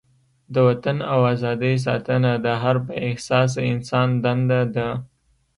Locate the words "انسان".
3.73-4.09